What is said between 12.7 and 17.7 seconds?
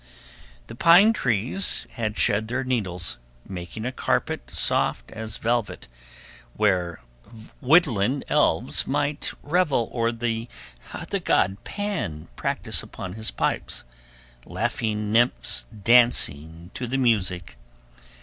upon his pipes, laughing nymphs dancing to the music.